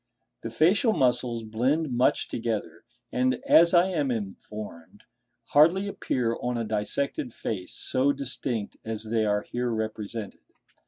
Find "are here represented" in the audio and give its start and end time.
9.27-10.39